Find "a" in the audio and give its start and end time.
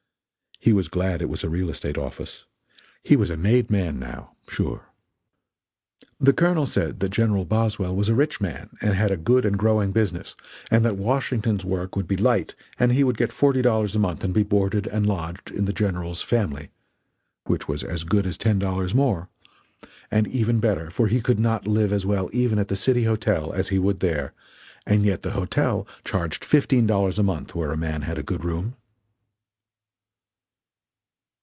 1.43-1.49, 3.31-3.35, 8.09-8.13, 9.09-9.17, 13.95-13.99, 27.17-27.23, 27.71-27.75, 28.19-28.23